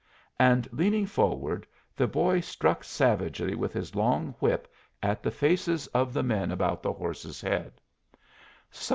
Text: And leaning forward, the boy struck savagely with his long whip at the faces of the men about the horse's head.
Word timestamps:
And 0.39 0.67
leaning 0.73 1.05
forward, 1.05 1.67
the 1.95 2.07
boy 2.07 2.39
struck 2.39 2.83
savagely 2.83 3.53
with 3.53 3.71
his 3.71 3.93
long 3.93 4.33
whip 4.39 4.67
at 5.03 5.21
the 5.21 5.29
faces 5.29 5.85
of 5.93 6.11
the 6.11 6.23
men 6.23 6.51
about 6.51 6.81
the 6.81 6.93
horse's 6.93 7.39
head. 7.39 7.73